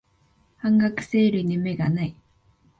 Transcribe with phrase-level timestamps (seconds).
[0.57, 2.15] 半額セールに目がない